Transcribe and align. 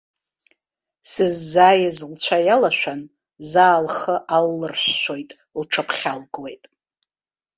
Сыззааиз 1.11 1.97
лцәа 2.11 2.37
иалашәан, 2.47 3.01
заа 3.49 3.77
лхы 3.85 4.15
аллыршәшәоит, 4.35 5.29
лҽыԥхьалкуеит. 5.59 6.63